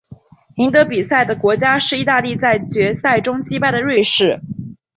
[0.55, 4.41] 赢得比赛的国家是意大利在决赛中击败瑞士。